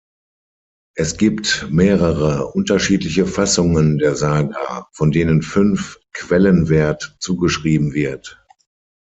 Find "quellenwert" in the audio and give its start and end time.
6.13-7.17